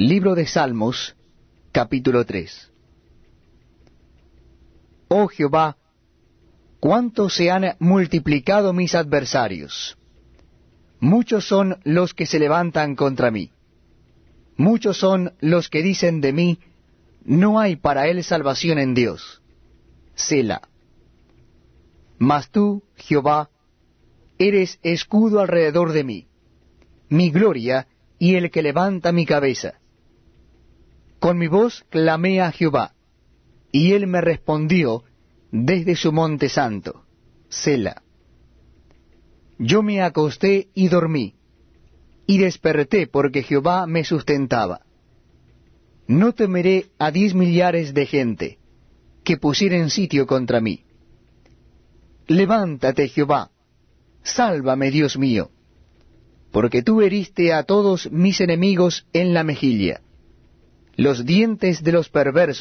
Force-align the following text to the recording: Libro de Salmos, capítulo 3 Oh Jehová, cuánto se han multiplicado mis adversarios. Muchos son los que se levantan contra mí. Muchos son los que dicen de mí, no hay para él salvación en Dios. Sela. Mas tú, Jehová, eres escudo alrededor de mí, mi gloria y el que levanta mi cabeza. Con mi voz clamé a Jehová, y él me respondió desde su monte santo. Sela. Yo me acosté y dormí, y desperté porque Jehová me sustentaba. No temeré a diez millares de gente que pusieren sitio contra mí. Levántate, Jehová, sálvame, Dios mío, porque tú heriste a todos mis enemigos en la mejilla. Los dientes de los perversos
Libro 0.00 0.36
de 0.36 0.46
Salmos, 0.46 1.16
capítulo 1.72 2.24
3 2.24 2.70
Oh 5.08 5.26
Jehová, 5.26 5.76
cuánto 6.78 7.28
se 7.28 7.50
han 7.50 7.74
multiplicado 7.80 8.72
mis 8.72 8.94
adversarios. 8.94 9.98
Muchos 11.00 11.48
son 11.48 11.80
los 11.82 12.14
que 12.14 12.26
se 12.26 12.38
levantan 12.38 12.94
contra 12.94 13.32
mí. 13.32 13.50
Muchos 14.56 14.96
son 14.98 15.34
los 15.40 15.68
que 15.68 15.82
dicen 15.82 16.20
de 16.20 16.32
mí, 16.32 16.60
no 17.24 17.58
hay 17.58 17.74
para 17.74 18.06
él 18.06 18.22
salvación 18.22 18.78
en 18.78 18.94
Dios. 18.94 19.42
Sela. 20.14 20.62
Mas 22.18 22.52
tú, 22.52 22.84
Jehová, 22.94 23.50
eres 24.38 24.78
escudo 24.84 25.40
alrededor 25.40 25.90
de 25.90 26.04
mí, 26.04 26.28
mi 27.08 27.32
gloria 27.32 27.88
y 28.20 28.36
el 28.36 28.52
que 28.52 28.62
levanta 28.62 29.10
mi 29.10 29.26
cabeza. 29.26 29.80
Con 31.28 31.36
mi 31.36 31.46
voz 31.46 31.84
clamé 31.90 32.40
a 32.40 32.50
Jehová, 32.50 32.94
y 33.70 33.92
él 33.92 34.06
me 34.06 34.22
respondió 34.22 35.04
desde 35.52 35.94
su 35.94 36.10
monte 36.10 36.48
santo. 36.48 37.04
Sela. 37.50 38.02
Yo 39.58 39.82
me 39.82 40.00
acosté 40.00 40.68
y 40.72 40.88
dormí, 40.88 41.34
y 42.26 42.38
desperté 42.38 43.06
porque 43.08 43.42
Jehová 43.42 43.86
me 43.86 44.04
sustentaba. 44.04 44.86
No 46.06 46.32
temeré 46.32 46.86
a 46.98 47.10
diez 47.10 47.34
millares 47.34 47.92
de 47.92 48.06
gente 48.06 48.58
que 49.22 49.36
pusieren 49.36 49.90
sitio 49.90 50.26
contra 50.26 50.62
mí. 50.62 50.86
Levántate, 52.26 53.06
Jehová, 53.06 53.50
sálvame, 54.22 54.90
Dios 54.90 55.18
mío, 55.18 55.50
porque 56.52 56.82
tú 56.82 57.02
heriste 57.02 57.52
a 57.52 57.64
todos 57.64 58.10
mis 58.10 58.40
enemigos 58.40 59.06
en 59.12 59.34
la 59.34 59.44
mejilla. 59.44 60.00
Los 60.98 61.24
dientes 61.24 61.84
de 61.84 61.92
los 61.92 62.08
perversos 62.08 62.56